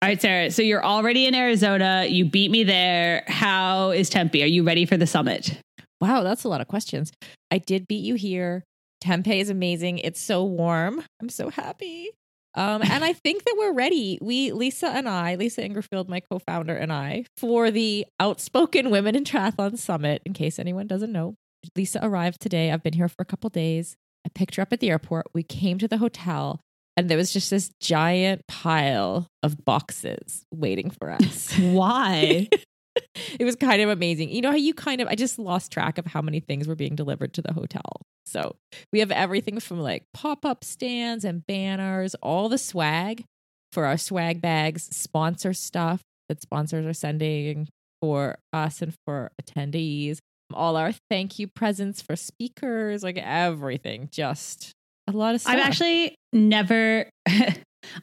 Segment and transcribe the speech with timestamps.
[0.00, 0.50] All right, Sarah.
[0.52, 2.06] So you're already in Arizona.
[2.08, 3.24] You beat me there.
[3.26, 4.42] How is Tempe?
[4.44, 5.60] Are you ready for the summit?
[6.00, 7.10] Wow, that's a lot of questions.
[7.50, 8.62] I did beat you here.
[9.00, 9.98] Tempe is amazing.
[9.98, 11.02] It's so warm.
[11.20, 12.10] I'm so happy.
[12.54, 14.18] Um, and I think that we're ready.
[14.22, 19.16] We, Lisa and I, Lisa Ingarfield, my co founder, and I, for the Outspoken Women
[19.16, 21.34] in Triathlon Summit, in case anyone doesn't know.
[21.74, 22.70] Lisa arrived today.
[22.70, 23.96] I've been here for a couple days.
[24.24, 25.26] I picked her up at the airport.
[25.34, 26.60] We came to the hotel,
[26.98, 31.56] and there was just this giant pile of boxes waiting for us.
[31.60, 32.48] Why?
[33.38, 34.30] it was kind of amazing.
[34.30, 36.74] You know how you kind of, I just lost track of how many things were
[36.74, 38.02] being delivered to the hotel.
[38.26, 38.56] So
[38.92, 43.22] we have everything from like pop up stands and banners, all the swag
[43.70, 47.68] for our swag bags, sponsor stuff that sponsors are sending
[48.02, 50.18] for us and for attendees,
[50.52, 54.08] all our thank you presents for speakers, like everything.
[54.10, 54.72] Just
[55.08, 55.54] a lot of stuff.
[55.54, 57.08] I've actually never.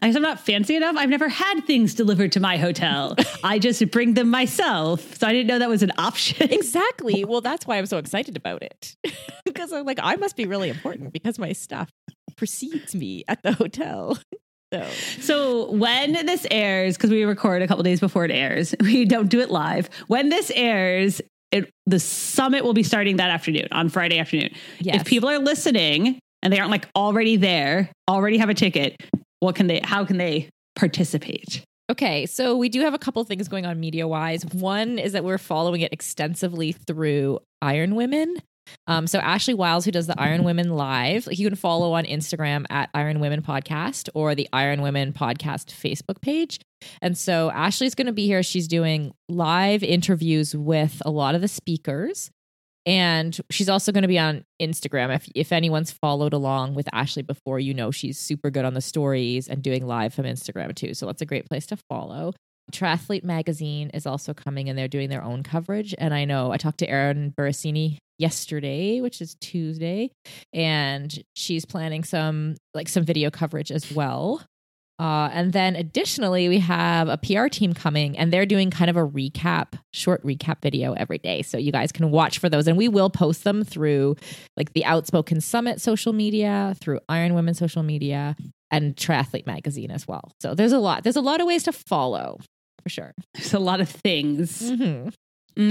[0.01, 0.95] I guess I'm not fancy enough.
[0.97, 3.15] I've never had things delivered to my hotel.
[3.43, 5.17] I just bring them myself.
[5.17, 6.49] So I didn't know that was an option.
[6.55, 7.23] Exactly.
[7.25, 8.95] Well, that's why I'm so excited about it.
[9.45, 11.89] because I'm like, I must be really important because my stuff
[12.35, 14.17] precedes me at the hotel.
[14.73, 14.89] So.
[15.19, 19.29] so when this airs, because we record a couple days before it airs, we don't
[19.29, 19.89] do it live.
[20.07, 24.49] When this airs, it, the summit will be starting that afternoon on Friday afternoon.
[24.79, 25.01] Yes.
[25.01, 28.95] If people are listening and they aren't like already there, already have a ticket,
[29.39, 31.65] what can they how can they participate?
[31.91, 34.45] Okay, so we do have a couple things going on media wise.
[34.45, 38.37] One is that we're following it extensively through Iron Women.
[38.87, 42.65] Um, so Ashley Wiles, who does the Iron Women live, you can follow on Instagram
[42.69, 46.59] at Iron Women Podcast or the Iron Women Podcast Facebook page.
[47.01, 48.41] And so Ashley's going to be here.
[48.41, 52.31] She's doing live interviews with a lot of the speakers.
[52.85, 55.13] And she's also going to be on Instagram.
[55.13, 58.81] If if anyone's followed along with Ashley before, you know she's super good on the
[58.81, 60.93] stories and doing live from Instagram too.
[60.93, 62.33] So that's a great place to follow.
[62.71, 65.93] Triathlete Magazine is also coming and they're doing their own coverage.
[65.97, 70.11] And I know I talked to Erin Beresini yesterday, which is Tuesday,
[70.53, 74.43] and she's planning some like some video coverage as well.
[74.97, 78.95] Uh, and then additionally, we have a PR team coming and they're doing kind of
[78.95, 81.41] a recap, short recap video every day.
[81.41, 82.67] So you guys can watch for those.
[82.67, 84.15] And we will post them through
[84.55, 88.37] like the Outspoken Summit social media, through Iron Women social media,
[88.71, 90.31] and Triathlete Magazine as well.
[90.41, 91.03] So there's a lot.
[91.03, 92.39] There's a lot of ways to follow
[92.81, 93.13] for sure.
[93.33, 94.61] There's a lot of things.
[94.61, 95.09] Mm-hmm.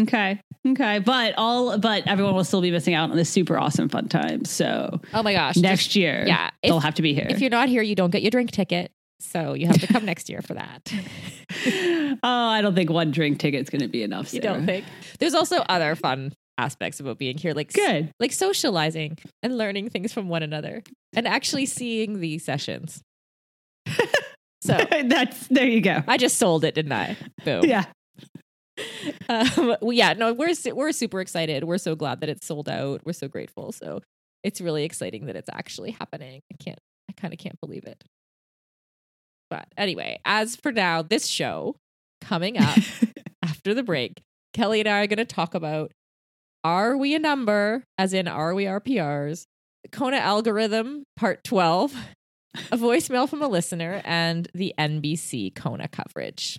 [0.02, 0.40] Okay.
[0.66, 0.98] Okay.
[0.98, 4.44] But all but everyone will still be missing out on this super awesome fun time.
[4.44, 5.56] So Oh my gosh.
[5.56, 7.26] next just- year, yeah, if- they'll have to be here.
[7.28, 8.90] if you're not here, you don't get your drink ticket.
[9.24, 10.92] So you have to come next year for that.
[12.22, 14.32] oh, I don't think one drink ticket's gonna be enough.
[14.32, 14.84] You don't think?
[15.18, 18.12] There's also other fun aspects about being here, like Good.
[18.20, 20.82] like socializing and learning things from one another,
[21.14, 23.02] and actually seeing the sessions.
[24.60, 26.02] so That's there you go.
[26.06, 27.16] I just sold it, didn't I?
[27.44, 27.64] Boom.
[27.64, 27.86] Yeah.
[29.28, 30.12] Um, well, yeah.
[30.12, 31.64] No, we're we're super excited.
[31.64, 33.00] We're so glad that it's sold out.
[33.04, 33.72] We're so grateful.
[33.72, 34.00] So
[34.42, 36.40] it's really exciting that it's actually happening.
[36.52, 36.78] I can't.
[37.08, 38.02] I kind of can't believe it.
[39.54, 41.76] But anyway, as for now, this show
[42.20, 42.76] coming up
[43.44, 44.20] after the break,
[44.52, 45.92] Kelly and I are going to talk about
[46.64, 49.44] Are We a Number, as in Are We RPRs,
[49.92, 51.94] Kona Algorithm, Part 12,
[52.72, 56.58] a voicemail from a listener, and the NBC Kona coverage.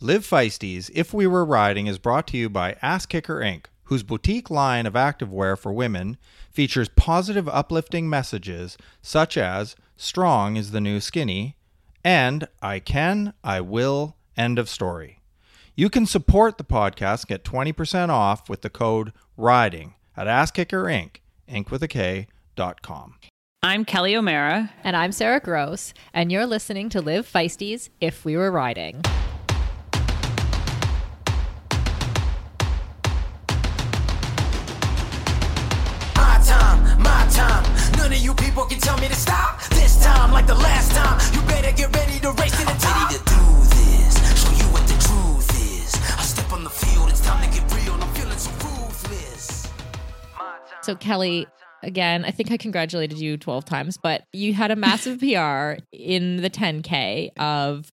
[0.00, 4.02] Live Feisties If We Were Riding is brought to you by Ass Kicker Inc., whose
[4.02, 6.16] boutique line of activewear for women
[6.50, 11.56] features positive, uplifting messages such as Strong is the new skinny
[12.02, 15.20] and I can, I will, end of story.
[15.76, 21.16] You can support the podcast, get 20% off with the code RIDING at Asskicker Inc.,
[21.46, 21.70] Inc.
[21.70, 23.16] with a K, dot com.
[23.62, 24.72] I'm Kelly O'Mara.
[24.82, 29.02] And I'm Sarah Gross, and you're listening to Live Feisties If We Were Riding.
[38.20, 39.60] You people can tell me to stop.
[39.70, 43.10] This time, like the last time, you better get ready to race to the top.
[43.10, 43.42] Ready to do
[43.76, 45.94] this, show you what the truth is.
[46.18, 47.94] I step on the field, it's time to get real.
[47.94, 49.68] I'm feeling so ruthless.
[50.82, 51.46] So, Kelly,
[51.82, 56.36] again, I think I congratulated you 12 times, but you had a massive PR in
[56.42, 57.90] the 10K of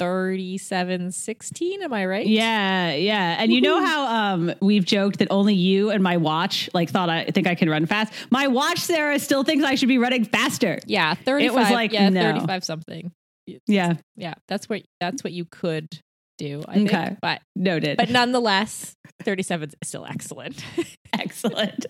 [0.00, 1.82] 3716.
[1.82, 2.26] Am I right?
[2.26, 3.36] Yeah, yeah.
[3.38, 7.10] And you know how um we've joked that only you and my watch like thought
[7.10, 8.12] I think I can run fast.
[8.30, 10.78] My watch, Sarah, still thinks I should be running faster.
[10.86, 11.14] Yeah.
[11.14, 11.70] 35.
[11.72, 12.22] like, yeah, no.
[12.22, 13.12] 35 something.
[13.66, 14.34] Yeah, Yeah.
[14.48, 15.88] That's what, that's what you could
[16.38, 16.62] do.
[16.66, 16.88] I think.
[16.88, 17.16] Okay.
[17.20, 17.98] But, noted.
[17.98, 20.64] but nonetheless, 37 is still excellent.
[21.12, 21.86] excellent.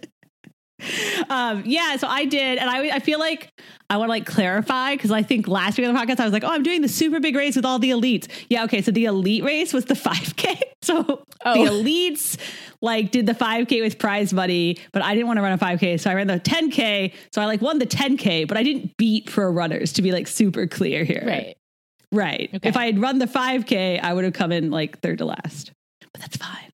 [1.29, 3.53] Um, yeah, so I did, and I, I feel like
[3.89, 6.33] I want to like clarify because I think last week on the podcast I was
[6.33, 8.29] like, oh, I'm doing the super big race with all the elites.
[8.49, 10.61] Yeah, okay, so the elite race was the 5K.
[10.83, 11.65] So Oh.
[11.65, 12.37] the elites
[12.83, 15.99] like did the 5K with prize money, but I didn't want to run a 5K,
[16.01, 17.13] so I ran the 10K.
[17.33, 20.27] So I like won the 10K, but I didn't beat pro runners to be like
[20.27, 21.23] super clear here.
[21.27, 21.57] Right.
[22.13, 22.51] right.
[22.55, 22.69] Okay.
[22.69, 25.73] If I had run the 5K, I would have come in like third to last,
[26.13, 26.71] but that's fine.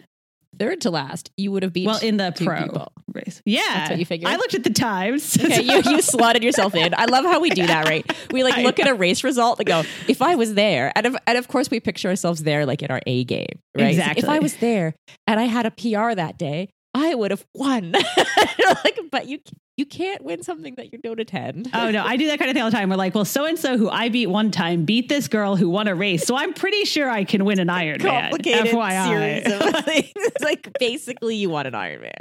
[0.59, 1.87] Third to last, you would have beat.
[1.87, 2.93] Well, in the pro people.
[3.13, 4.31] race, yeah, That's what you figured?
[4.31, 5.37] I looked at the times.
[5.39, 6.95] Okay, you, you slotted yourself in.
[6.97, 8.05] I love how we do that, right?
[8.33, 11.17] We like look at a race result and go, if I was there, and of,
[11.27, 13.91] and of course we picture ourselves there like in our A game, right?
[13.91, 14.23] Exactly.
[14.23, 14.95] If I was there
[15.27, 17.93] and I had a PR that day, I would have won.
[18.85, 19.39] like, but you
[19.77, 21.69] you can't win something that you don't attend.
[21.75, 22.89] Oh no, I do that kind of thing all the time.
[22.89, 25.69] We're like, well, so and so who I beat one time beat this girl who
[25.69, 28.01] won a race, so I'm pretty sure I can win an Ironman.
[28.01, 29.07] Complicated FYI.
[29.45, 30.13] series of things.
[30.41, 32.13] like basically, you want an Ironman.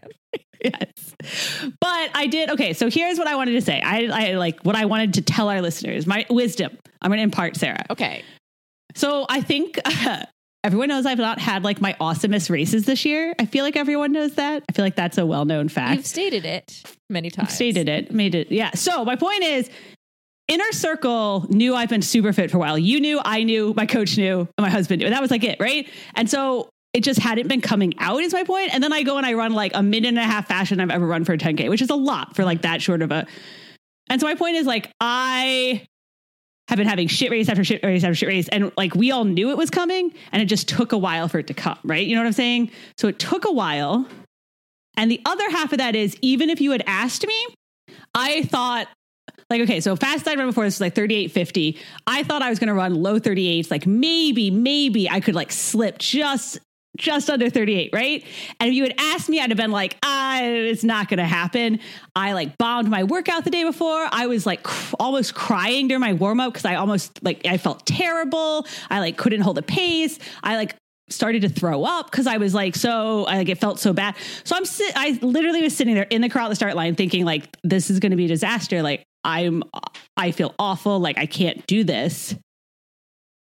[0.64, 1.16] yes,
[1.80, 2.50] but I did.
[2.50, 3.80] Okay, so here's what I wanted to say.
[3.82, 6.06] I, I like what I wanted to tell our listeners.
[6.06, 6.78] My wisdom.
[7.02, 7.86] I'm going to impart, Sarah.
[7.90, 8.24] Okay,
[8.96, 9.80] So I think
[10.66, 13.36] everyone knows I've not had like my awesomest races this year.
[13.38, 14.64] I feel like everyone knows that.
[14.68, 15.98] I feel like that's a well known fact.
[15.98, 17.54] you've stated it many times.
[17.54, 18.52] stated it, made it.
[18.52, 18.72] Yeah.
[18.72, 19.70] So my point is,
[20.48, 22.80] inner circle knew I've been super fit for a while.
[22.80, 25.06] You knew, I knew, my coach knew, and my husband knew.
[25.06, 25.88] And that was like it, right?
[26.16, 28.74] And so it just hadn't been coming out, is my point.
[28.74, 30.90] And then I go and I run like a minute and a half fashion I've
[30.90, 33.28] ever run for a 10K, which is a lot for like that short of a.
[34.10, 35.86] And so my point is like, I
[36.68, 38.48] have been having shit race after shit race after shit race.
[38.50, 41.40] And like we all knew it was coming and it just took a while for
[41.40, 42.06] it to come, right?
[42.06, 42.72] You know what I'm saying?
[42.98, 44.08] So it took a while.
[44.98, 47.48] And the other half of that is even if you had asked me,
[48.14, 48.88] I thought
[49.50, 51.78] like okay, so fast I'd run before this was like 3850.
[52.08, 56.00] I thought I was gonna run low 38s, like maybe, maybe I could like slip
[56.00, 56.60] just
[56.96, 58.24] just under 38, right?
[58.60, 61.26] And if you had asked me, I'd have been like, ah, it's not going to
[61.26, 61.80] happen.
[62.16, 64.08] I like bombed my workout the day before.
[64.12, 67.58] I was like cr- almost crying during my warm up because I almost like, I
[67.58, 68.66] felt terrible.
[68.90, 70.20] I like couldn't hold a pace.
[70.44, 70.76] I like
[71.10, 74.16] started to throw up because I was like, so I like it felt so bad.
[74.44, 76.96] So I'm sit, I literally was sitting there in the crowd at the start line
[76.96, 78.82] thinking like, this is going to be a disaster.
[78.82, 79.64] Like I'm,
[80.18, 81.00] I feel awful.
[81.00, 82.36] Like I can't do this.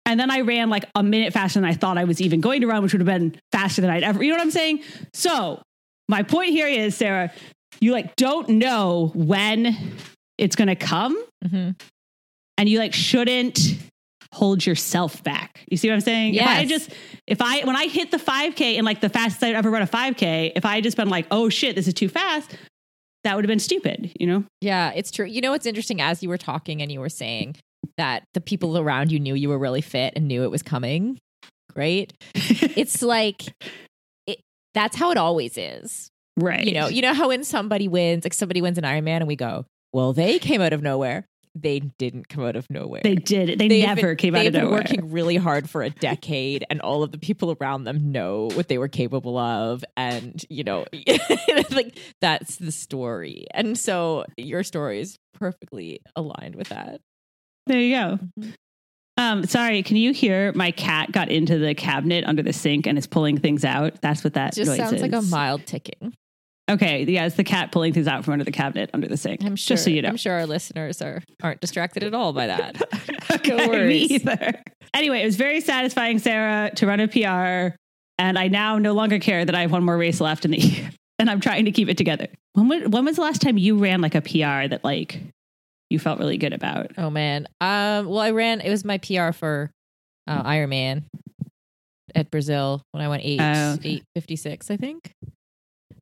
[0.07, 2.61] And then I ran like a minute faster than I thought I was even going
[2.61, 4.81] to run, which would have been faster than I'd ever, you know what I'm saying?
[5.15, 5.63] So
[6.09, 7.33] my point here is, Sarah,
[7.81, 9.77] you like don't know when
[10.39, 11.81] it's going to come Mhm.
[12.59, 13.59] and you like shouldn't
[14.33, 15.65] hold yourself back.
[15.71, 16.35] You see what I'm saying?
[16.35, 16.91] If I just,
[17.27, 19.87] if I, when I hit the 5K and like the fastest I'd ever run a
[19.87, 22.55] 5K, if I had just been like, oh shit, this is too fast,
[23.23, 24.45] that would have been stupid, you know?
[24.61, 25.25] Yeah, it's true.
[25.25, 26.01] You know what's interesting?
[26.03, 27.57] As you were talking and you were saying
[27.97, 31.19] that the people around you knew you were really fit and knew it was coming,
[31.73, 32.13] Great.
[32.35, 33.43] it's like
[34.27, 34.39] it,
[34.75, 36.09] that's how it always is.
[36.37, 36.65] right.
[36.65, 39.35] You know, you know how when somebody wins, like somebody wins an Ironman, and we
[39.37, 41.27] go, "Well, they came out of nowhere."
[41.57, 43.01] They didn't come out of nowhere.
[43.05, 43.61] they did.
[43.61, 44.79] They They've never been, came out of nowhere.
[44.81, 48.11] they've been working really hard for a decade, and all of the people around them
[48.13, 50.85] know what they were capable of, and you know,
[51.71, 53.47] like that's the story.
[53.53, 57.01] And so your story is perfectly aligned with that.
[57.67, 58.19] There you go.
[58.41, 58.55] Mhm.
[59.17, 62.99] Um, sorry, can you hear my cat got into the cabinet under the sink and
[62.99, 64.01] is pulling things out?
[64.01, 66.13] That's what that just noise sounds like a mild ticking.
[66.69, 69.45] Okay, yeah, it's the cat pulling things out from under the cabinet under the sink.
[69.45, 69.77] I'm sure.
[69.77, 70.09] Just so you know.
[70.09, 72.83] I'm sure our listeners are aren't distracted at all by that.
[73.31, 74.09] okay, No worries.
[74.11, 74.63] Me either.
[74.95, 77.77] Anyway, it was very satisfying, Sarah, to run a PR,
[78.19, 80.59] and I now no longer care that I have one more race left in the
[80.61, 82.29] year, and I'm trying to keep it together.
[82.55, 85.21] When was, when was the last time you ran like a PR that like
[85.91, 86.93] you felt really good about?
[86.99, 87.47] Oh man.
[87.61, 88.07] Um.
[88.07, 88.61] Well, I ran.
[88.61, 89.71] It was my PR for
[90.27, 91.05] uh, Ironman
[92.15, 93.89] at Brazil when I went eight Oh, okay.
[93.89, 94.71] eight fifty six.
[94.71, 95.13] I think.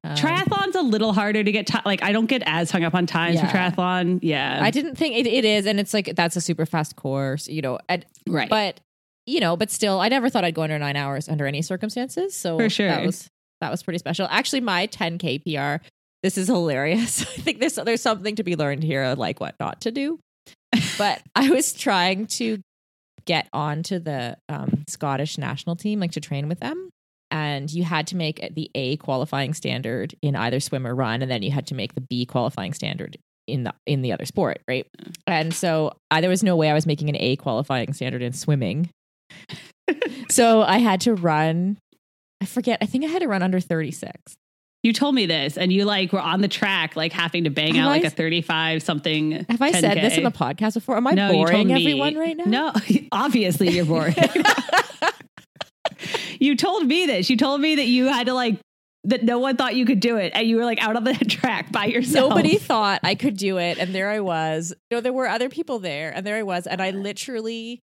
[0.05, 1.67] Um, Triathlon's a little harder to get.
[1.69, 4.19] Ti- like I don't get as hung up on times for triathlon.
[4.23, 7.49] Yeah, I didn't think it, it is, and it's like that's a super fast course,
[7.49, 7.79] you know.
[7.89, 8.49] And, right.
[8.51, 8.81] but
[9.27, 12.35] you know, but still, I never thought I'd go under nine hours under any circumstances.
[12.37, 12.89] So For sure.
[12.89, 13.29] that was
[13.61, 14.27] that was pretty special.
[14.29, 15.85] Actually, my 10k PR.
[16.23, 17.23] This is hilarious.
[17.39, 20.19] I think there's there's something to be learned here, like what not to do.
[20.99, 22.59] But I was trying to
[23.25, 26.91] get onto the um, Scottish national team, like to train with them.
[27.31, 31.31] And you had to make the A qualifying standard in either swim or run, and
[31.31, 34.61] then you had to make the B qualifying standard in the in the other sport,
[34.69, 34.87] right?
[35.27, 38.35] And so I, there was no way I was making an A qualifying standard in
[38.35, 38.91] swimming.
[40.31, 41.79] so I had to run.
[42.43, 42.79] I forget.
[42.83, 44.35] I think I had to run under thirty six.
[44.83, 47.77] You told me this, and you like were on the track, like having to bang
[47.77, 49.47] Have out I like a thirty-five something.
[49.49, 50.97] Have I said this in the podcast before?
[50.97, 52.45] Am I no, boring everyone right now?
[52.45, 52.73] No,
[53.13, 54.17] obviously you're boring.
[56.41, 57.31] you told me this.
[57.31, 58.59] You told me that you had to like
[59.05, 61.15] that no one thought you could do it, and you were like out on the
[61.29, 62.31] track by yourself.
[62.31, 64.73] Nobody thought I could do it, and there I was.
[64.91, 67.81] You No, there were other people there, and there I was, and I literally,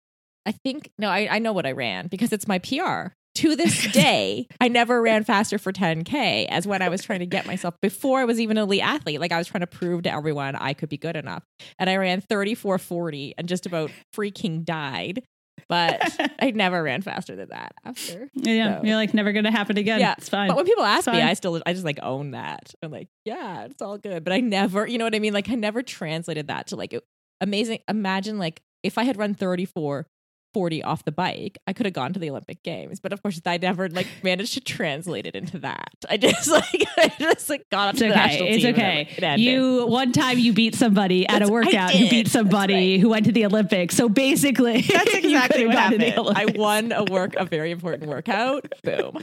[0.44, 3.12] I think, no, I, I know what I ran because it's my PR.
[3.36, 7.26] To this day, I never ran faster for 10K as when I was trying to
[7.26, 9.20] get myself before I was even an elite athlete.
[9.20, 11.44] Like I was trying to prove to everyone I could be good enough.
[11.78, 15.22] And I ran 3440 and just about freaking died.
[15.68, 18.28] But I never ran faster than that after.
[18.34, 20.00] Yeah, So- you're like never gonna happen again.
[20.00, 20.48] Yeah, it's fine.
[20.48, 21.20] But when people ask me.
[21.20, 22.72] I still I just like own that.
[22.82, 24.22] I'm like, yeah, it's all good.
[24.24, 25.32] But I never, you know what I mean?
[25.32, 26.98] Like I never translated that to like
[27.40, 27.80] amazing.
[27.88, 30.06] Imagine like if I had run 34
[30.54, 33.00] 40 off the bike, I could have gone to the Olympic Games.
[33.00, 35.92] But of course, I never like managed to translate it into that.
[36.08, 38.20] I just like I just like got up It's to the okay.
[38.26, 39.08] national It's team and, okay.
[39.20, 42.10] like, it you one time you beat somebody at a workout who did.
[42.10, 43.96] beat somebody who went to the Olympics.
[43.96, 46.36] So basically, That's exactly what the happened.
[46.36, 48.66] I won a work, a very important workout.
[48.82, 49.22] Boom.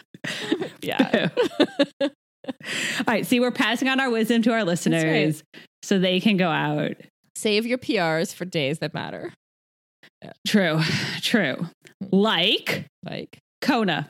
[0.81, 1.29] Yeah.
[2.01, 2.09] All
[3.07, 3.25] right.
[3.25, 5.43] See, we're passing on our wisdom to our listeners
[5.81, 6.95] so they can go out.
[7.35, 9.33] Save your PRs for days that matter.
[10.47, 10.81] True.
[11.21, 11.67] True.
[12.11, 14.09] Like Like Kona.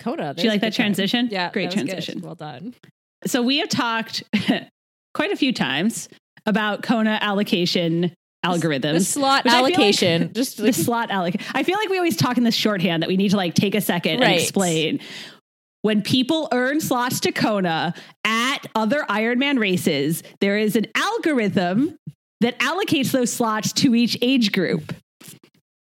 [0.00, 0.34] Kona.
[0.34, 0.84] Do you like that good time.
[0.86, 1.28] transition?
[1.30, 1.50] Yeah.
[1.52, 1.86] Great was good.
[1.86, 2.20] transition.
[2.20, 2.74] Well done.
[3.26, 4.22] So we have talked
[5.14, 6.08] quite a few times
[6.44, 8.12] about Kona allocation
[8.44, 8.92] algorithms.
[8.92, 10.32] The slot feel like- allocation.
[10.34, 11.46] just the slot allocation.
[11.54, 13.74] I feel like we always talk in this shorthand that we need to like take
[13.74, 15.00] a second and explain.
[15.82, 17.94] When people earn slots to Kona
[18.24, 21.96] at other Ironman races, there is an algorithm
[22.40, 24.92] that allocates those slots to each age group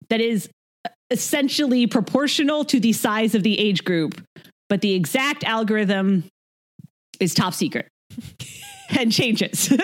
[0.09, 0.49] that is
[1.09, 4.21] essentially proportional to the size of the age group.
[4.69, 6.25] But the exact algorithm
[7.19, 7.87] is top secret
[8.89, 9.71] and changes.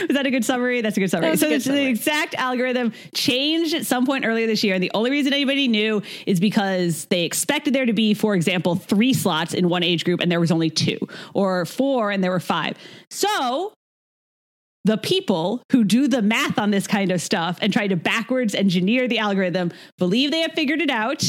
[0.00, 0.80] Is that a good summary?
[0.82, 1.36] That's a good summary.
[1.36, 4.74] So good it's the exact algorithm changed at some point earlier this year.
[4.74, 8.74] And the only reason anybody knew is because they expected there to be, for example,
[8.74, 10.98] three slots in one age group and there was only two,
[11.34, 12.76] or four and there were five.
[13.10, 13.72] So
[14.84, 18.54] the people who do the math on this kind of stuff and try to backwards
[18.54, 21.24] engineer the algorithm believe they have figured it out.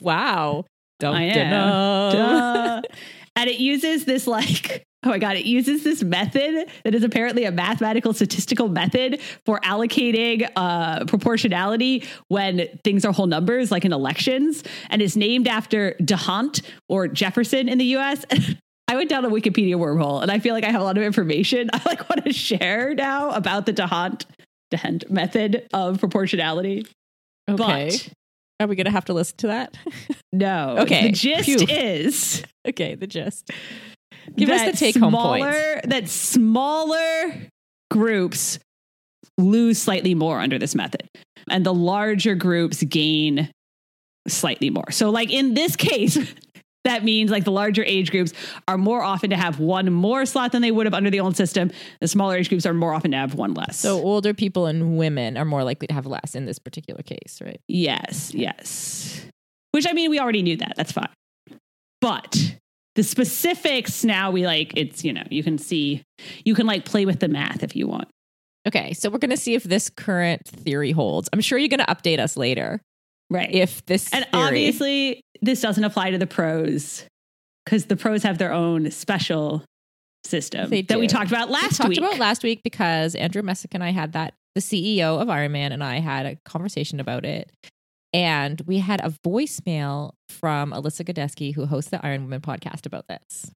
[0.00, 0.64] wow.
[1.00, 2.10] Dum, I dum, know.
[2.12, 2.82] dum.
[2.82, 2.88] Duh.
[3.36, 7.44] and it uses this like oh my god it uses this method that is apparently
[7.44, 13.92] a mathematical statistical method for allocating uh, proportionality when things are whole numbers like in
[13.92, 18.24] elections and is named after D'Hondt or Jefferson in the US
[18.88, 21.02] I went down a Wikipedia wormhole and I feel like I have a lot of
[21.02, 24.24] information I like want to share now about the D'Hondt
[24.70, 26.86] D'Hondt method of proportionality
[27.50, 27.90] Okay.
[27.90, 28.08] but
[28.60, 29.76] Are we going to have to listen to that?
[30.32, 31.02] no Okay.
[31.08, 31.66] the gist Phew.
[31.68, 32.94] is okay.
[32.94, 33.50] The gist.
[34.36, 35.56] Give us the take home points.
[35.86, 37.48] That smaller
[37.90, 38.58] groups
[39.36, 41.06] lose slightly more under this method,
[41.50, 43.50] and the larger groups gain
[44.26, 44.90] slightly more.
[44.92, 46.16] So, like in this case,
[46.84, 48.32] that means like the larger age groups
[48.68, 51.36] are more often to have one more slot than they would have under the old
[51.36, 51.70] system.
[52.00, 53.78] The smaller age groups are more often to have one less.
[53.78, 57.40] So older people and women are more likely to have less in this particular case,
[57.42, 57.60] right?
[57.68, 59.24] Yes, yes.
[59.72, 60.74] Which I mean, we already knew that.
[60.76, 61.08] That's fine.
[62.00, 62.56] But
[62.96, 66.02] the specifics now, we like it's, you know, you can see,
[66.44, 68.08] you can like play with the math if you want.
[68.68, 68.92] Okay.
[68.92, 71.28] So we're going to see if this current theory holds.
[71.32, 72.80] I'm sure you're going to update us later
[73.30, 73.50] Right.
[73.52, 77.04] if this and theory- obviously, this doesn't apply to the pros
[77.64, 79.62] because the pros have their own special
[80.24, 81.98] system They that we talked about we last talked week.
[81.98, 85.82] about last week because Andrew Messick and I had that the CEO of Ironman and
[85.82, 87.50] I had a conversation about it.
[88.12, 93.08] And we had a voicemail from Alyssa Godesky, who hosts the Iron Woman podcast about
[93.08, 93.50] this.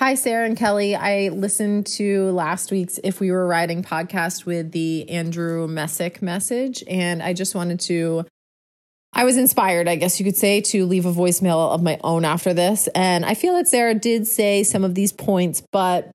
[0.00, 0.96] Hi, Sarah and Kelly.
[0.96, 6.82] I listened to last week's If We Were Riding podcast with the Andrew Messick message,
[6.88, 8.24] and I just wanted to.
[9.20, 12.24] I was inspired, I guess you could say, to leave a voicemail of my own
[12.24, 12.88] after this.
[12.94, 16.10] And I feel that Sarah did say some of these points, but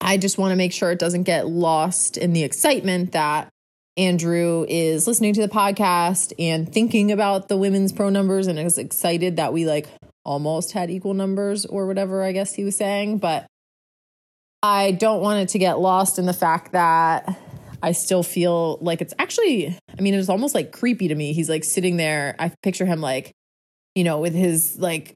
[0.00, 3.48] I just want to make sure it doesn't get lost in the excitement that
[3.96, 8.78] Andrew is listening to the podcast and thinking about the women's pro numbers and is
[8.78, 9.88] excited that we like
[10.24, 13.18] almost had equal numbers or whatever I guess he was saying.
[13.18, 13.48] But
[14.62, 17.36] I don't want it to get lost in the fact that
[17.82, 21.32] I still feel like it's actually, I mean, it was almost like creepy to me.
[21.32, 22.36] He's like sitting there.
[22.38, 23.32] I picture him like,
[23.94, 25.14] you know, with his like,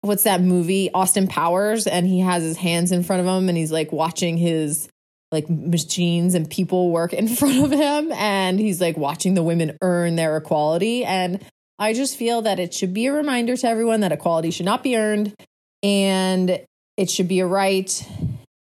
[0.00, 3.58] what's that movie, Austin Powers, and he has his hands in front of him and
[3.58, 4.88] he's like watching his
[5.30, 9.76] like machines and people work in front of him and he's like watching the women
[9.82, 11.44] earn their equality and
[11.78, 14.82] I just feel that it should be a reminder to everyone that equality should not
[14.82, 15.34] be earned
[15.82, 16.60] and
[16.96, 18.06] it should be a right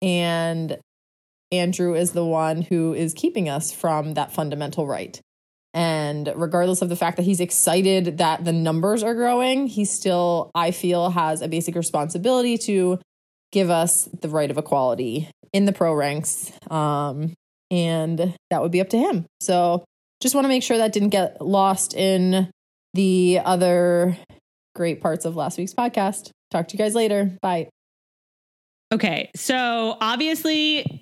[0.02, 0.78] and
[1.52, 5.20] Andrew is the one who is keeping us from that fundamental right.
[5.74, 10.52] And regardless of the fact that he's excited that the numbers are growing, he still,
[10.56, 13.00] I feel, has a basic responsibility to
[13.52, 16.52] give us the right of equality in the pro ranks.
[16.70, 17.34] Um,
[17.72, 19.26] and that would be up to him.
[19.42, 19.84] So
[20.22, 22.50] just want to make sure that didn't get lost in
[22.94, 24.18] the other
[24.76, 26.32] great parts of last week's podcast.
[26.52, 27.38] Talk to you guys later.
[27.42, 27.70] Bye.
[28.92, 31.00] Okay, so obviously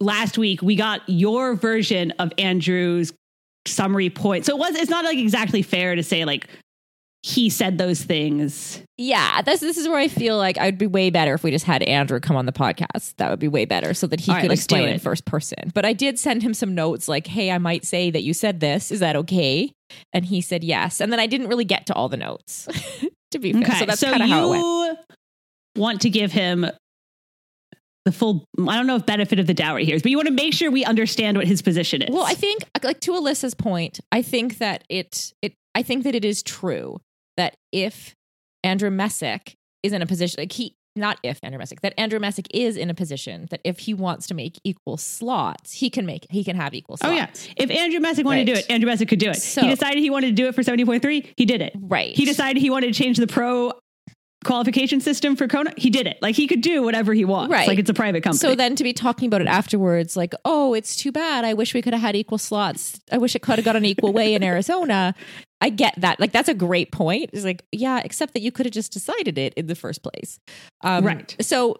[0.00, 3.12] last week we got your version of Andrew's
[3.66, 4.46] summary point.
[4.46, 6.48] So it was it's not like exactly fair to say like
[7.22, 8.82] he said those things.
[8.96, 11.66] Yeah, this this is where I feel like I'd be way better if we just
[11.66, 13.14] had Andrew come on the podcast.
[13.18, 15.70] That would be way better so that he All could explain it in first person.
[15.74, 18.60] But I did send him some notes like, "Hey, I might say that you said
[18.60, 18.90] this.
[18.90, 19.70] Is that okay?"
[20.14, 21.00] And he said yes.
[21.00, 22.66] And then I didn't really get to all the notes.
[23.32, 24.98] to be fair, Okay, so that's so kind of how it went.
[25.76, 26.66] want to give him
[28.04, 30.16] the full I don't know if benefit of the doubt right here is, but you
[30.16, 32.14] want to make sure we understand what his position is.
[32.14, 36.14] Well, I think like to Alyssa's point, I think that it it I think that
[36.14, 37.00] it is true
[37.36, 38.14] that if
[38.64, 42.46] Andrew Messick is in a position like he not if Andrew Messick that Andrew Messick
[42.52, 46.26] is in a position that if he wants to make equal slots, he can make
[46.30, 47.12] he can have equal slots.
[47.12, 47.28] Oh yeah.
[47.56, 49.36] If Andrew Messick wanted to do it, Andrew Messick could do it.
[49.36, 51.74] So- he decided he wanted to do it for 70.3, he did it.
[51.78, 52.16] Right.
[52.16, 53.72] He decided he wanted to change the pro
[54.44, 56.18] qualification system for Kona, he did it.
[56.22, 57.52] Like he could do whatever he wants.
[57.52, 57.68] Right.
[57.68, 58.38] Like it's a private company.
[58.38, 61.44] So then to be talking about it afterwards, like, oh, it's too bad.
[61.44, 63.00] I wish we could have had equal slots.
[63.12, 65.14] I wish it could have got an equal way in Arizona.
[65.60, 66.18] I get that.
[66.20, 67.30] Like, that's a great point.
[67.34, 70.38] It's like, yeah, except that you could have just decided it in the first place.
[70.82, 71.36] Um, Right.
[71.40, 71.76] So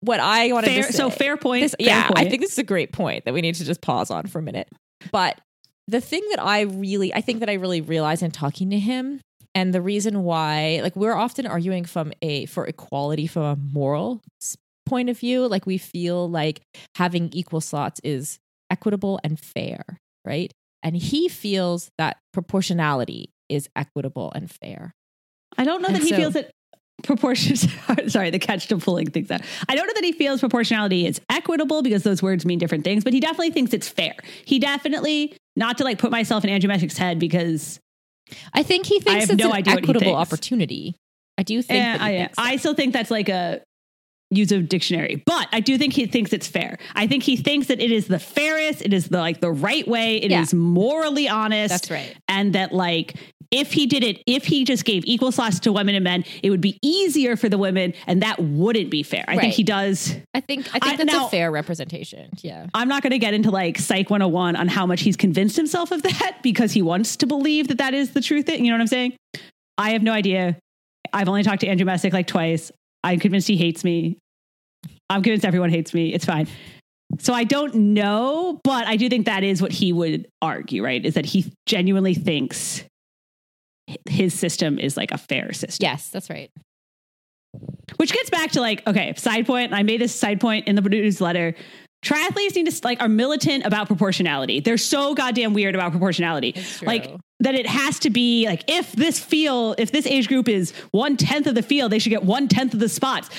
[0.00, 1.62] what I fair, to say, so fair point.
[1.62, 3.80] this, fair yeah, I think this is a great point that we need to just
[3.80, 4.68] pause on for a minute.
[5.10, 5.40] But
[5.88, 9.20] the thing that I really, I think that I really realized in talking to him,
[9.54, 14.22] and the reason why, like, we're often arguing from a for equality from a moral
[14.86, 15.46] point of view.
[15.48, 16.60] Like, we feel like
[16.96, 18.38] having equal slots is
[18.70, 19.84] equitable and fair,
[20.24, 20.52] right?
[20.82, 24.92] And he feels that proportionality is equitable and fair.
[25.56, 26.50] I don't know And that he so- feels that
[27.02, 27.66] proportions
[28.06, 31.20] sorry the catch to pulling things out i don't know that he feels proportionality is
[31.28, 34.14] equitable because those words mean different things but he definitely thinks it's fair
[34.46, 37.78] he definitely not to like put myself in andrew messick's head because
[38.52, 40.96] I think he thinks it's no an equitable opportunity.
[41.36, 42.52] I do think eh, that I.
[42.52, 43.60] I still think that's like a
[44.30, 47.68] use of dictionary but i do think he thinks it's fair i think he thinks
[47.68, 50.58] that it is the fairest it is the like the right way It is Yeah.
[50.58, 52.16] morally honest That's right.
[52.26, 53.14] and that like
[53.54, 56.50] if he did it if he just gave equal slots to women and men it
[56.50, 59.24] would be easier for the women and that wouldn't be fair.
[59.28, 60.14] I think he does.
[60.34, 62.30] I think I think I- that's now- a fair representation.
[62.42, 62.66] Yeah.
[62.74, 65.90] i'm not going to get into like psych 101 on how much he's convinced himself
[65.92, 68.80] of that because he wants to believe that that is the truth you know what
[68.80, 69.14] i'm saying?
[69.78, 70.56] I have no idea.
[71.12, 72.70] I've only talked to andrew messick like twice.
[73.02, 74.18] I'm convinced he hates me.
[75.10, 76.12] I'm convinced everyone hates me.
[76.12, 76.48] It's fine.
[77.18, 81.04] So i don't know but i do think that is what he would argue right?
[81.04, 82.82] Is that he genuinely thinks
[84.08, 86.50] his system is like a fair system Yes, that's right.
[87.96, 89.72] which gets back to like, okay, side point.
[89.72, 91.54] I made this side point in the newsletter.
[92.04, 94.60] Triathletes need to like are militant about proportionality.
[94.60, 96.54] They're so goddamn weird about proportionality.
[96.82, 100.72] Like that it has to be like if this field, if this age group is
[100.90, 103.30] one tenth of the field, they should get one tenth of the spots.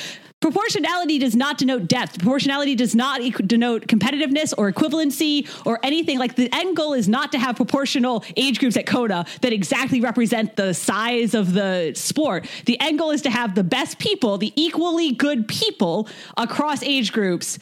[0.45, 2.19] Proportionality does not denote depth.
[2.19, 6.19] Proportionality does not equ- denote competitiveness or equivalency or anything.
[6.19, 10.01] Like the end goal is not to have proportional age groups at Kona that exactly
[10.01, 12.47] represent the size of the sport.
[12.65, 17.12] The end goal is to have the best people, the equally good people across age
[17.12, 17.58] groups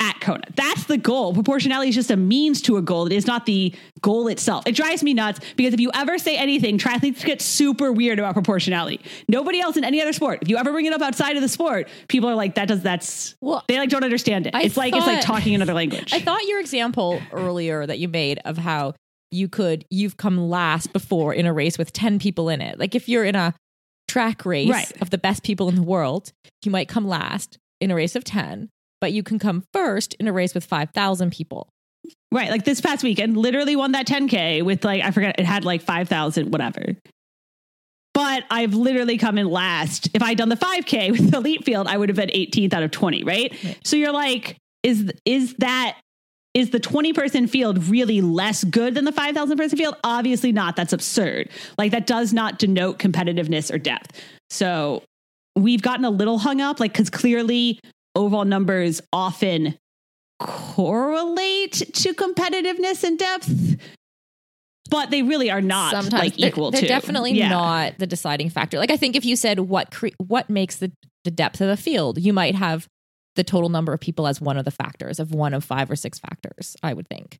[0.00, 0.44] at Kona.
[0.54, 1.34] That's the goal.
[1.34, 3.06] Proportionality is just a means to a goal.
[3.06, 4.64] It is not the goal itself.
[4.66, 8.34] It drives me nuts because if you ever say anything, triathletes get super weird about
[8.34, 9.00] proportionality.
[9.28, 11.48] Nobody else in any other sport, if you ever bring it up outside of the
[11.48, 14.54] sport, people are like, that does, that's, Well, they like don't understand it.
[14.54, 16.12] I it's like, it's like talking another language.
[16.12, 18.94] I thought your example earlier that you made of how
[19.30, 22.78] you could you've come last before in a race with 10 people in it.
[22.78, 23.52] Like if you're in a
[24.06, 25.02] track race Right.
[25.02, 26.32] of the best people in the world,
[26.64, 30.28] you might come last in a race of 10, but you can come first in
[30.28, 31.68] a race with 5,000 people.
[32.32, 32.50] right.
[32.50, 35.82] Like this past weekend, literally won that 10K with like, I forget, it had like
[35.82, 36.96] 5,000, whatever.
[38.14, 40.08] But I've literally come in last.
[40.12, 42.82] If I'd done the 5K with the elite field, I would have been 18th out
[42.82, 43.52] of 20, right?
[43.64, 43.78] Right.
[43.84, 45.98] So you're like, is is that
[46.54, 49.96] is the 20 person field really less good than the 5,000 person field?
[50.02, 50.76] Obviously not.
[50.76, 51.50] That's absurd.
[51.76, 54.20] Like that does not denote competitiveness or depth.
[54.50, 55.04] So
[55.54, 57.78] we've gotten a little hung up, like because clearly
[58.18, 59.78] overall numbers often
[60.40, 63.76] correlate to competitiveness and depth,
[64.90, 66.86] but they really are not Sometimes like they're- equal they're, to.
[66.86, 67.48] definitely Yeah.
[67.48, 68.78] not the deciding factor.
[68.78, 70.92] Like I think if you said what cre- what makes the
[71.24, 72.86] the depth of a field, you might have
[73.34, 75.96] the total number of people as one of the factors of one of five or
[75.96, 77.38] six factors, I would think.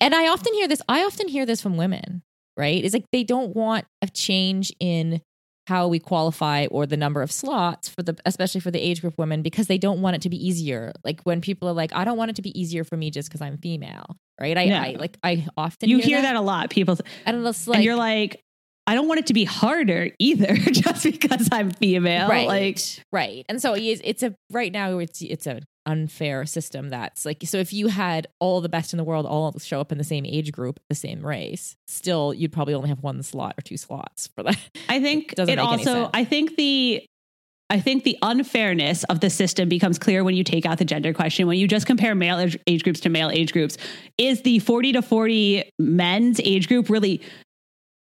[0.00, 2.22] And I often hear this, I often hear this from women,
[2.56, 2.82] right?
[2.84, 5.22] It's like they don't want a change in
[5.70, 9.14] how we qualify or the number of slots for the especially for the age group
[9.16, 12.02] women because they don't want it to be easier like when people are like i
[12.04, 14.82] don't want it to be easier for me just because i'm female right i, Yeah.
[14.82, 16.34] I like i often you hear, hear that.
[16.36, 16.70] a lot.
[16.70, 18.42] People, and it's like and you're like,
[18.86, 22.28] I don't want it to be harder either, just because I'm female.
[22.28, 22.78] right Like,
[23.12, 27.42] right and so it's, it's a right now it's it's an unfair system that's like
[27.44, 30.04] so if you had all the best in the world all show up in the
[30.04, 33.76] same age group the same race still you'd probably only have one slot or two
[33.76, 36.10] slots for that I think it any also.
[36.12, 37.04] I think the.
[37.72, 41.14] I think the unfairness of the system becomes clear when you take out the gender
[41.14, 41.46] question.
[41.46, 43.78] When you just compare male age, age groups to male age groups,
[44.18, 47.22] is the 40 to 40 men's age group really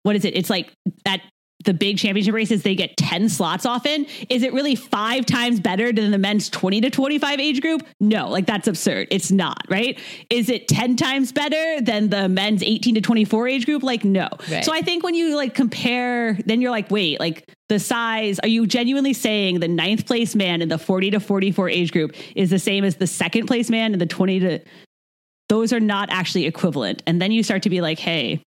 [0.02, 0.36] what is it?
[0.36, 0.74] It's like
[1.06, 1.22] that
[1.64, 4.06] the big championship races they get 10 slots often.
[4.30, 7.84] Is it really five times better than the men's 20 to 25 age group?
[8.00, 9.08] No, like that's absurd.
[9.12, 10.00] It's not, right?
[10.30, 13.84] Is it 10 times better than the men's 18 to 24 age group?
[13.84, 14.30] Like, no.
[14.50, 14.64] Right.
[14.64, 18.50] So I think when you like compare, then you're like, wait, like the size, are
[18.50, 22.50] you genuinely saying the ninth place man in the 40 to 44 age group is
[22.50, 24.60] the same as the second place man in the 20 to
[25.52, 27.04] those are not actually equivalent.
[27.06, 28.42] And then you start to be like, hey,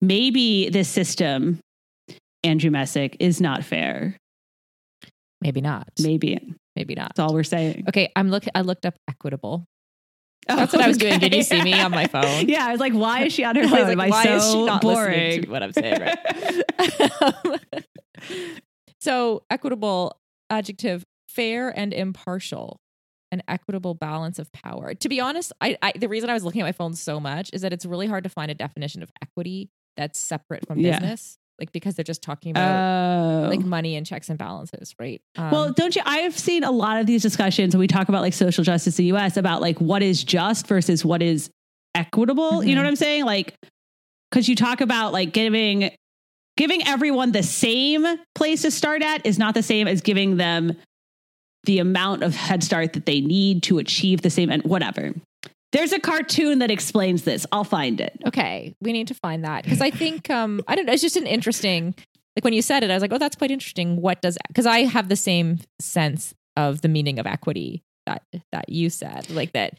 [0.00, 1.60] maybe this system,
[2.44, 4.16] Andrew Messick, is not fair.
[5.40, 7.84] maybe not Maybe maybe not that's all we're saying.
[7.88, 9.64] okay i'm look i looked up equitable
[10.48, 11.18] oh, That's what I was doing.
[11.20, 12.48] Did you see me on my phone?
[12.48, 13.72] Yeah, I was like, why is she on her phone?
[13.82, 15.50] like, Am I why so is she not boring?
[15.50, 16.00] what I'm saying?
[16.00, 16.18] Right.
[19.00, 22.78] so equitable adjective fair and impartial
[23.32, 26.60] an equitable balance of power to be honest I, I the reason i was looking
[26.60, 29.10] at my phone so much is that it's really hard to find a definition of
[29.22, 33.48] equity that's separate from business like because they're just talking about Oh.
[33.48, 36.02] like money and checks and balances right um, well, don't you?
[36.04, 39.04] I've seen a lot of these discussions when we talk about like social justice in
[39.04, 41.50] the US about like what is just versus what is
[41.94, 42.64] equitable.
[42.64, 42.84] You know Mhm.
[42.84, 43.24] what I'm saying?
[43.24, 43.54] Like,
[44.30, 45.90] because you talk about like giving
[46.56, 50.76] giving everyone the same place to start at is not the same as giving them
[51.64, 55.12] the amount of head start that they need to achieve the same and whatever.
[55.72, 57.46] There's a cartoon that explains this.
[57.52, 58.18] I'll find it.
[58.26, 60.92] Okay, we need to find that because I think um I don't know.
[60.92, 61.94] It's just an interesting.
[62.36, 64.00] Like when you said it, I was like, oh, that's quite interesting.
[64.00, 68.68] What does because I have the same sense of the meaning of equity that that
[68.68, 69.78] you said, like that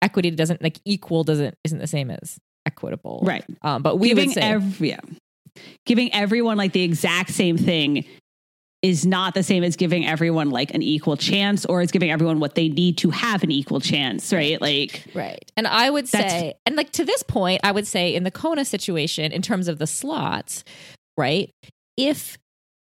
[0.00, 3.44] equity doesn't like equal doesn't isn't the same as equitable, Right.
[3.62, 5.00] Um, but we giving would say every yeah.
[5.86, 8.04] giving everyone like the exact same thing
[8.82, 12.40] is not the same as giving everyone like an equal chance or it's giving everyone
[12.40, 15.50] what they need to have an equal chance right like Right.
[15.56, 18.64] And I would say, and like to this point, I would say in the Kona
[18.64, 20.64] situation, in terms of the slots,
[21.16, 21.50] right?
[21.96, 22.38] If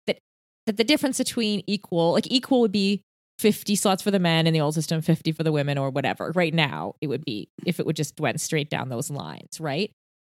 [0.07, 0.19] that
[0.67, 3.03] that the difference between equal, like equal would be
[3.39, 6.33] 50 slots for the men in the old system, 50 for the women, or whatever.
[6.35, 9.91] Right now, it would be if it would just went straight down those lines, right?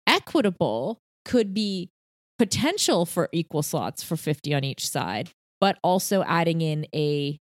[0.07, 1.89] Equitable could be
[2.37, 5.29] potential for equal slots for 50 on each side,
[5.61, 7.39] but also adding in a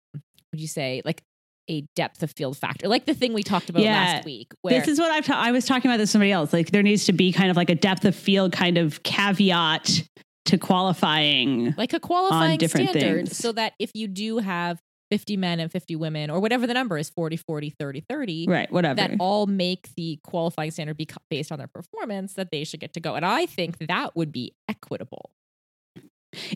[0.52, 1.20] would you say like
[1.68, 3.92] a depth of field factor, like the thing we talked about Yeah.
[3.94, 4.52] last week.
[4.62, 6.70] Where this is what I've ta- I was talking about this with somebody else like
[6.70, 10.02] there needs to be kind of like a depth of field kind of caveat
[10.46, 13.36] to qualifying like a qualifying different standard, things.
[13.36, 14.78] so that if you do have
[15.10, 18.72] 50 men and 50 women, or whatever the number is 40, 40, 30, 30, right
[18.72, 22.80] whatever that all make the qualifying standard be based on their performance, that they should
[22.80, 23.14] get to go.
[23.14, 25.30] And I think that would be equitable.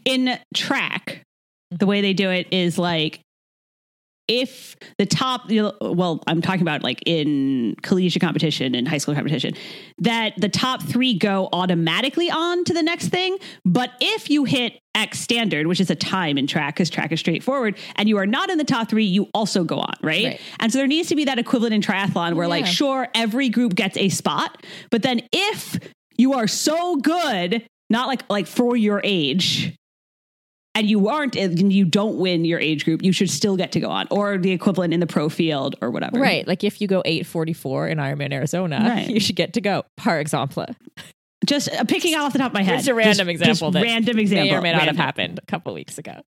[0.05, 1.25] in track,
[1.71, 3.21] the way they do it is like
[4.29, 8.99] if the top, you know, well, I'm talking about like in collegiate competition and high
[8.99, 9.55] school competition,
[9.99, 13.39] that the top three go automatically on to the next thing.
[13.65, 17.21] But if you hit X standard, which is a time in track, because track is
[17.21, 20.27] straightforward, and you are not in the top three, you also go on, right?
[20.27, 20.41] Right.
[20.61, 23.75] And so there needs to be that equivalent in triathlon where, like, sure, every group
[23.75, 25.79] gets a spot, but then if
[26.19, 29.75] you are so good, not like like for your age,
[30.79, 33.81] and you aren't and you don't win your age group, you should still get to
[33.81, 36.19] go on, or the equivalent in the pro field or whatever.
[36.19, 36.47] Right.
[36.47, 39.09] Like if you go 844 in Ironman Arizona, Right.
[39.09, 40.67] you should get to go, par example.
[41.47, 42.77] Just uh, picking off the top of my head.
[42.79, 44.51] Just a random Just- example just that random example.
[44.51, 46.21] May or may not have happened a couple weeks ago.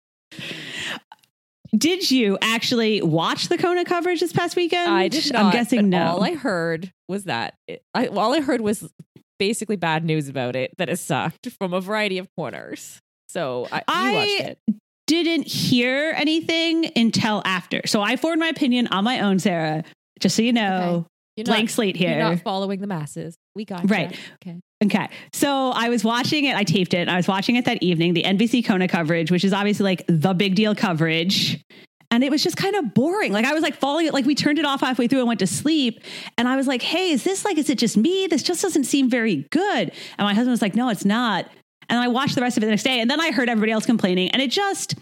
[1.77, 4.91] Did you actually watch the Kona coverage this past weekend?
[4.91, 5.45] I did not.
[5.47, 6.03] I'm guessing no.
[6.13, 8.91] All I heard was that it, I, all I heard was
[9.39, 13.01] basically bad news about it that it sucked from a variety of corners.
[13.29, 14.59] So I, I- watched it.
[15.07, 17.83] didn't hear anything until after.
[17.87, 19.85] So I formed my opinion on my own, Sarah.
[20.21, 22.11] Just so you know, You're blank not, slate here.
[22.11, 23.37] You're not following the masses.
[23.55, 24.17] We got Right.
[24.43, 24.61] Okay.
[24.85, 25.09] Okay.
[25.33, 26.57] So I was watching it.
[26.57, 27.09] I taped it.
[27.09, 30.35] I was watching it that evening, the NBC Kona coverage, which is obviously like the
[30.35, 31.63] big deal coverage.
[32.11, 33.33] and it was just kind of boring.
[33.33, 35.41] Like I was like falling, it like we turned it off halfway through and went
[35.41, 36.01] to sleep.
[36.37, 38.27] And I was like, hey, is this like, is it just me?
[38.29, 39.93] This just doesn't seem very good.
[40.19, 41.47] And my husband was like, no, it's not.
[41.89, 43.01] And I watched the rest of it the next day.
[43.01, 44.31] And then I heard everybody else complaining.
[44.31, 44.95] And it just,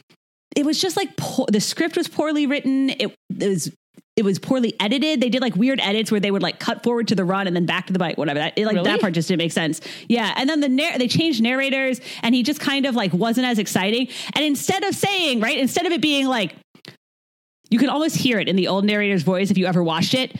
[0.55, 2.91] it was just like poor, the script was poorly written.
[2.91, 3.73] It, it was
[4.17, 5.21] it was poorly edited.
[5.21, 7.55] They did like weird edits where they would like cut forward to the run and
[7.55, 8.39] then back to the bike, whatever.
[8.39, 8.89] That it, like Really?
[8.89, 9.83] that part just didn't make sense.
[10.09, 13.47] Yeah, and then the narr- they changed narrators, and he just kind of like wasn't
[13.47, 14.09] as exciting.
[14.35, 16.57] And instead of saying right, instead of it being like,
[17.69, 20.35] you can almost hear it in the old narrator's voice if you ever watched it.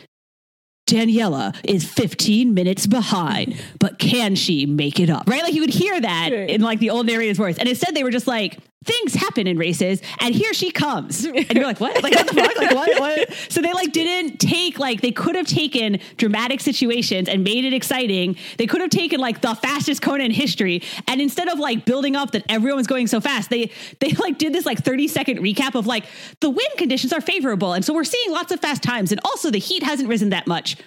[0.87, 5.29] Daniela is 15 minutes behind, but can she make it up?
[5.29, 5.43] Right?
[5.43, 6.49] Like you would hear that Right.
[6.49, 7.57] in like the old narrator's voice.
[7.57, 11.25] And instead they were just like, things happen in races and here she comes.
[11.25, 12.01] And you're like, what?
[12.01, 12.55] Like what the fuck?
[12.55, 12.99] Like what?
[12.99, 13.33] What?
[13.49, 17.73] So they like didn't take like they could have taken dramatic situations and made it
[17.73, 18.35] exciting.
[18.57, 20.83] They could have taken like the fastest Kona in history.
[21.07, 24.37] And instead of like building up that everyone was going so fast, they they like
[24.37, 26.05] did this like 30 second recap of like
[26.41, 27.73] the wind conditions are favorable.
[27.73, 29.11] And so we're seeing lots of fast times.
[29.11, 30.77] And also the heat hasn't risen that much.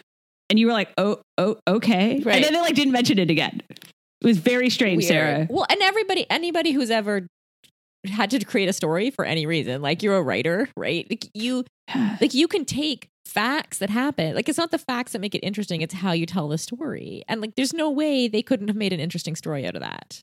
[0.49, 2.21] And you were like, oh, oh, okay.
[2.25, 2.37] Right.
[2.37, 3.63] And then they like didn't mention it again.
[4.21, 5.09] It was very strange, Weird.
[5.09, 5.47] Sarah.
[5.49, 7.27] Well, and everybody, anybody who's ever
[8.09, 11.07] had to create a story for any reason, like you're a writer, right?
[11.11, 11.65] Like you,
[12.21, 14.35] like you can take facts that happen.
[14.35, 17.23] Like it's not the facts that make it interesting; it's how you tell the story.
[17.29, 20.21] And like, there's no way they couldn't have made an interesting story out of that.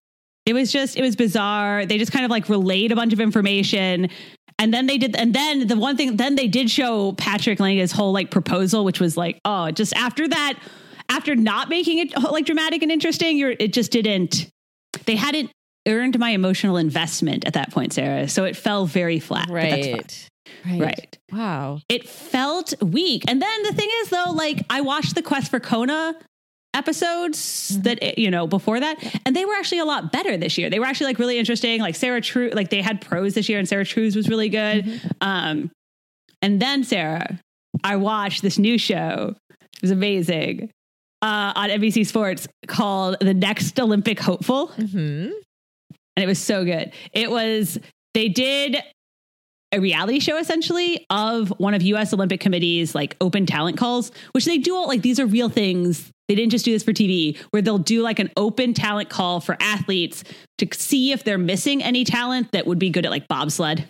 [0.47, 1.85] It was just, it was bizarre.
[1.85, 4.09] They just kind of like relayed a bunch of information.
[4.57, 7.91] And then they did, and then the one thing, then they did show Patrick Lange's
[7.91, 10.57] whole like proposal, which was like, oh, just after that,
[11.09, 14.49] after not making it like dramatic and interesting, you're, it just didn't,
[15.05, 15.51] they hadn't
[15.87, 18.27] earned my emotional investment at that point, Sarah.
[18.27, 19.49] So it fell very flat.
[19.49, 19.93] Right.
[20.65, 20.81] Right.
[20.81, 21.17] Right.
[21.31, 21.79] Wow.
[21.89, 23.23] It felt weak.
[23.27, 26.15] And then the thing is, though, like I watched the Quest for Kona
[26.73, 30.69] episodes that you know before that and they were actually a lot better this year
[30.69, 33.57] they were actually like really interesting like sarah true like they had pros this year
[33.57, 35.71] and sarah Trues was really good um
[36.41, 37.39] and then sarah
[37.83, 40.69] i watched this new show it was amazing
[41.23, 45.29] uh on nbc sports called the next olympic hopeful hmm
[46.17, 46.91] and it was so good.
[47.13, 47.77] It was
[48.13, 48.77] they did
[49.71, 54.45] a reality show essentially of one of US Olympic Committee's like open talent calls, which
[54.45, 56.09] they do all like these are real things.
[56.27, 59.39] They didn't just do this for TV, where they'll do like an open talent call
[59.39, 60.23] for athletes
[60.57, 63.85] to see if they're missing any talent that would be good at like bobsled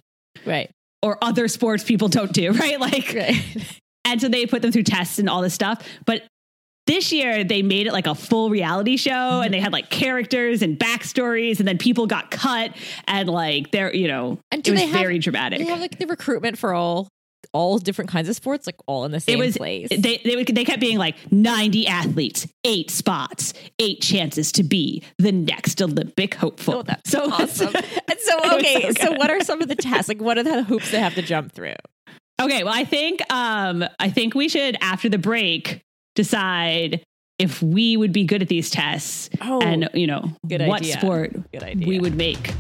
[0.46, 0.70] Right.
[1.02, 2.80] or other sports people don't do, right?
[2.80, 3.82] Like Right.
[4.06, 5.82] and so they put them through tests and all this stuff.
[6.06, 6.24] But
[6.88, 10.62] this year they made it like a full reality show and they had like characters
[10.62, 12.76] and backstories and then people got cut
[13.08, 15.60] and like they're, you know, And it was have- very dramatic.
[15.60, 17.08] They have like the recruitment for all
[17.54, 19.88] all different kinds of sports, like all in the same it was place.
[19.90, 25.32] they they, they kept being like 90 athletes, eight spots, eight chances to be the
[25.32, 26.76] next Olympic hopeful.
[26.76, 27.74] Oh, that's so awesome.
[28.10, 30.08] And so, okay, so so, what are some of the tasks?
[30.08, 31.76] Like, what are the hoops they have to jump through?
[32.42, 35.82] Okay, well, I think um, I think we should after the break
[36.18, 37.02] decide
[37.40, 40.94] if we would be good at these tests Oh, and you know good what idea.
[41.00, 41.88] sport Good idea.
[41.88, 42.52] we would make.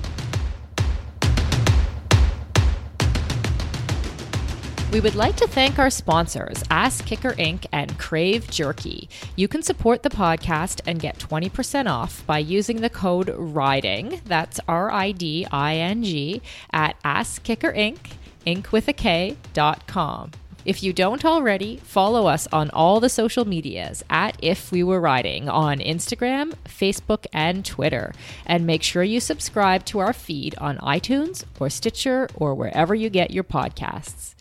[4.93, 7.65] We would like to thank our sponsors, Ass Kicker Inc.
[7.73, 9.09] and Crave Jerky.
[9.35, 14.61] You can support the podcast and get 20% off by using the code RIDING, that's
[14.67, 16.41] R I D I N G,
[16.71, 17.97] at Ass Kicker Inc.,
[18.45, 18.71] Inc.
[18.71, 20.31] with a K, dot com.
[20.67, 24.99] If you don't already, follow us on all the social medias at If We Were
[24.99, 28.12] Riding on Instagram, Facebook, and Twitter.
[28.45, 33.10] And make sure you subscribe to our feed on iTunes or Stitcher or wherever you
[33.10, 34.36] get your podcasts.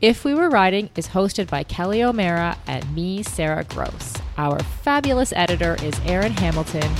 [0.00, 4.14] If We Were Riding is hosted by Kelly O'Mara and me, Sarah Gross.
[4.36, 6.90] Our fabulous editor is Aaron Hamilton.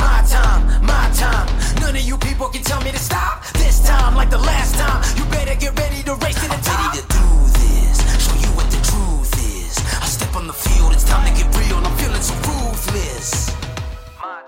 [0.00, 1.80] My time, my time.
[1.80, 3.46] None of you people can tell me to stop.
[3.52, 7.31] This time, like the last time, you better get ready to race to the top.
[10.32, 13.50] I step on the field, it's time to get real, I'm feeling so ruthless.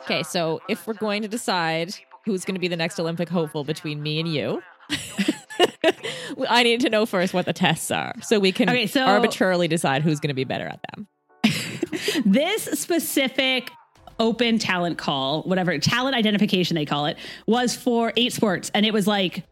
[0.05, 1.95] Okay, so if we're going to decide
[2.25, 4.63] who's going to be the next Olympic hopeful between me and you,
[6.49, 9.69] I need to know first what the tests are so we can Okay, so- arbitrarily
[9.69, 11.07] decide who's going to be better at them.
[12.25, 13.71] This specific
[14.19, 18.93] open talent call, whatever talent identification they call it, was for eight sports, and it
[18.93, 19.43] was like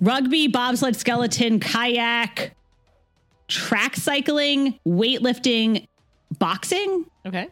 [0.00, 2.54] rugby, bobsled, skeleton, kayak,
[3.52, 5.86] track cycling, weightlifting,
[6.38, 7.06] boxing.
[7.26, 7.48] Okay.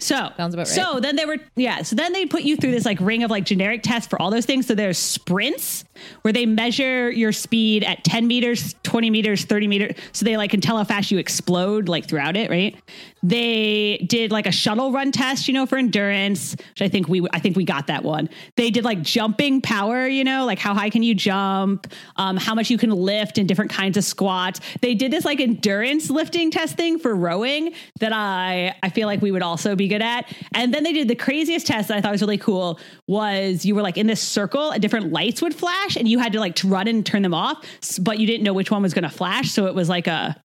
[0.00, 0.68] So Sounds about right.
[0.68, 1.82] So then they were yeah.
[1.82, 4.30] So then they put you through this like ring of like generic tests for all
[4.30, 4.66] those things.
[4.66, 5.84] So there's sprints
[6.22, 9.96] where they measure your speed at 10 meters, 20 meters, 30 meters.
[10.12, 12.74] So they like can tell how fast you explode like throughout it, right?
[13.22, 17.26] They did like a shuttle run test, you know, for endurance, which I think we
[17.32, 18.30] I think we got that one.
[18.56, 22.54] They did like jumping power, you know, like how high can you jump, um, how
[22.54, 24.60] much you can lift in different kinds of squats.
[24.80, 29.20] They did this like endurance lifting test thing for rowing that I I feel like
[29.20, 30.32] we would also be good at.
[30.54, 33.74] And then they did the craziest test that I thought was really cool was you
[33.74, 36.54] were like in this circle and different lights would flash and you had to like
[36.56, 37.64] to run and turn them off,
[38.00, 40.40] but you didn't know which one was going to flash, so it was like a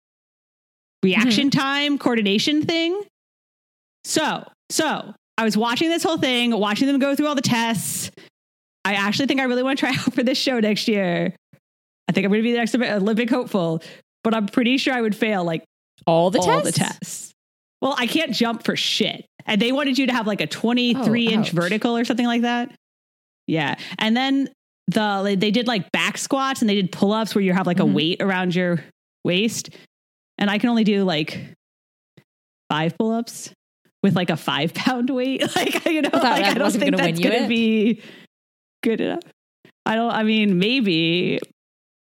[1.02, 3.02] reaction time coordination thing.
[4.04, 8.10] So, so I was watching this whole thing, watching them go through all the tests.
[8.84, 11.34] I actually think I really want to try out for this show next year.
[12.08, 13.82] I think I'm going to be the next Olympic hopeful,
[14.24, 15.64] but I'm pretty sure I would fail like
[16.06, 16.64] All the all tests.
[16.64, 17.32] the tests.
[17.80, 19.24] Well, I can't jump for shit.
[19.46, 21.52] And they wanted you to have like a 23 Oh, inch ouch.
[21.52, 22.72] vertical or something like that.
[23.48, 23.74] Yeah.
[23.98, 24.48] And then
[24.88, 27.78] the they did like back squats and they did pull ups where you have like
[27.78, 27.82] Mhm.
[27.82, 28.84] a weight around your
[29.24, 29.70] waist.
[30.42, 31.38] And I can only do like
[32.68, 33.52] five pull ups
[34.02, 35.44] with like a five pound weight.
[35.56, 38.02] Like, you know, Well, like, I don't think gonna that's going to be
[38.82, 39.22] good enough.
[39.86, 41.38] I don't, I mean, maybe,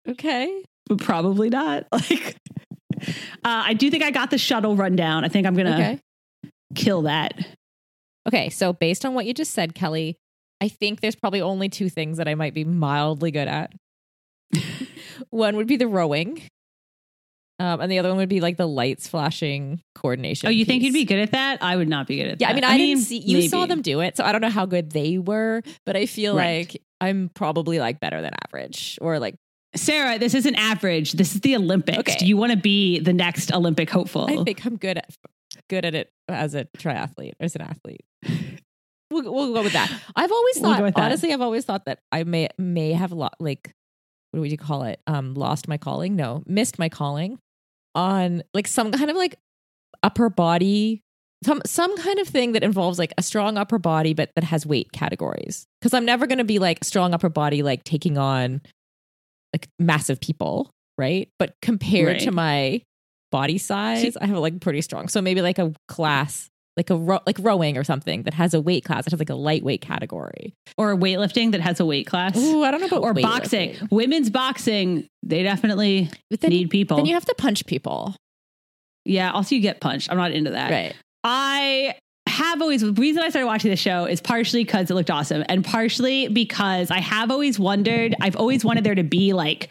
[0.09, 0.63] Okay.
[0.87, 1.85] but probably not.
[1.93, 2.35] Like,
[3.43, 5.23] uh, I do think I got the shuttle rundown.
[5.23, 5.99] I think I'm going to Okay.
[6.73, 7.33] kill that.
[8.27, 8.49] Okay.
[8.49, 10.17] So based on what you just said, Kelly,
[10.61, 13.71] I think there's probably only two things that I might be mildly good at.
[15.29, 16.41] one would be the rowing.
[17.61, 20.47] Um, and the other one would be like the lights flashing coordination.
[20.47, 21.61] Oh, you think you'd be good at that?
[21.61, 22.51] I would not be good at Yeah, that.
[22.53, 24.65] I mean, I, didn't see you saw them do it, so I don't know how
[24.65, 26.67] good they were, but I feel Right.
[26.67, 29.35] like I'm probably like better than average, or like
[29.75, 31.11] Sarah, this isn't average.
[31.13, 31.99] This is the Olympics.
[31.99, 32.15] Okay.
[32.17, 34.25] Do you want to be the next Olympic hopeful?
[34.27, 35.09] I think I'm good at
[35.69, 38.01] good at it as a triathlete, or as an athlete.
[39.11, 39.91] We'll, we'll go with that.
[40.15, 40.97] I've always We'll thought, that.
[40.97, 43.73] honestly, I've always thought that I may may have lo- like
[44.31, 45.01] what would you call it?
[45.05, 46.15] Um, lost my calling?
[46.15, 47.37] No, missed my calling
[47.95, 49.35] on like some kind of like
[50.03, 51.03] upper body
[51.43, 54.65] some some kind of thing that involves like a strong upper body but that has
[54.65, 55.65] weight categories.
[55.79, 58.61] Because i'm never going to be like strong upper body like taking on
[59.53, 61.29] like massive people right?
[61.39, 62.83] But compared to my
[63.31, 65.07] body size i have like pretty strong.
[65.07, 66.50] So maybe like a class
[66.81, 69.29] like a row, like rowing or something that has a weight class that has like
[69.29, 72.37] a lightweight category or weightlifting that has a weight class.
[72.37, 73.75] Ooh, i don't know about or boxing.
[73.91, 76.97] Women's boxing, they definitely then, need people.
[76.97, 78.15] then you have to punch people
[79.05, 80.11] yeah, also you get punched.
[80.11, 80.71] I'm not into that.
[80.71, 81.95] right I
[82.27, 85.43] have always the reason I started watching the show is partially because it looked awesome
[85.49, 89.69] and partially because I have always wondered, I've always wanted there to be like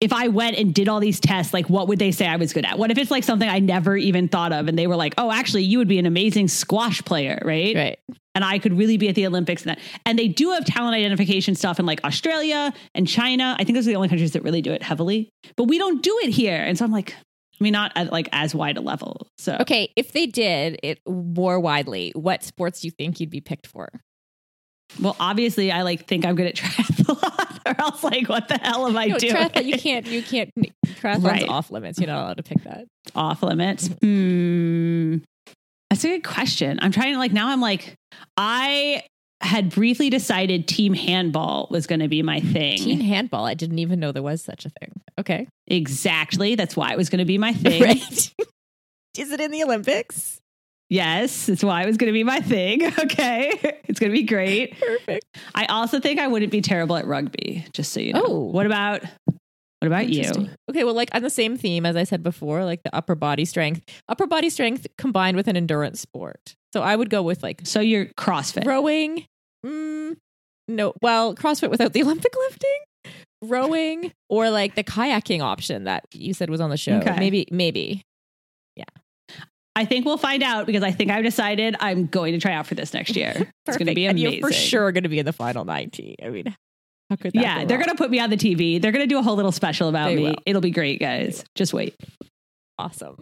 [0.00, 2.52] if I went and did all these tests, like what would they say I was
[2.52, 2.78] good at?
[2.78, 5.30] What if it's like something I never even thought of and they were like, "Oh,
[5.30, 7.98] actually you would be an amazing squash player, right?" right
[8.34, 9.78] and I could really be at the Olympics and that.
[10.04, 13.56] And they do have talent identification stuff in like Australia and China.
[13.58, 15.30] I think those are the only countries that really do it heavily.
[15.56, 16.56] But we don't do it here.
[16.56, 19.28] And so I'm like, I mean, not at like as wide a level.
[19.38, 23.40] So Okay, if they did it more widely, what sports do you think you'd be
[23.40, 23.88] picked for?
[25.00, 26.93] well, obviously I like think I'm good at triathlon,
[27.66, 29.34] or else like what the hell am I No, doing?
[29.34, 30.06] triathlon, you can't.
[30.06, 30.50] You can't.
[30.86, 31.48] Triathlon's Right.
[31.48, 31.98] off limits.
[31.98, 32.84] You're not allowed to pick that.
[33.14, 33.88] off limits.
[33.88, 35.18] Hmm.
[35.90, 36.78] That's a good question.
[36.82, 37.94] I'm trying to like now I'm like
[38.36, 39.02] I
[39.40, 42.78] had briefly decided team handball was going to be my thing.
[42.78, 43.44] Team handball.
[43.44, 44.92] I didn't even know there was such a thing.
[45.18, 46.54] Okay, exactly.
[46.54, 47.82] That's why it was going to be my thing.
[47.82, 48.34] right.
[49.18, 50.40] Is it in the Olympics?
[50.94, 52.82] Yes, that's why it was going to be my thing.
[53.04, 53.50] Okay.
[53.88, 54.78] It's going to be great.
[54.78, 55.24] Perfect.
[55.54, 58.22] I also think I wouldn't be terrible at rugby, just so you know.
[58.24, 58.38] Oh.
[58.46, 60.30] What about what about you?
[60.70, 63.44] Okay, well, like on the same theme as I said before, like the upper body
[63.44, 66.54] strength, upper body strength combined with an endurance sport.
[66.72, 68.64] So I would go with like So you're CrossFit.
[68.64, 69.26] rowing.
[69.66, 70.16] Mm,
[70.68, 76.32] no, well, CrossFit without the Olympic lifting, rowing, or like the kayaking option that you
[76.34, 76.96] said was on the show.
[76.98, 77.16] Okay.
[77.18, 78.02] Maybe, maybe.
[79.76, 82.66] I think we'll find out because I think I've decided I'm going to try out
[82.66, 83.52] for this next year.
[83.66, 84.38] It's going to be and amazing.
[84.40, 86.16] you're for sure going to be in the final 90.
[86.22, 86.54] I mean,
[87.10, 88.80] how could that Yeah, go they're going to put me on the TV.
[88.80, 90.22] They're going to do a whole little special about They me.
[90.24, 90.34] will.
[90.46, 91.44] It'll be great, guys.
[91.56, 91.94] Just wait.
[92.78, 93.16] awesome.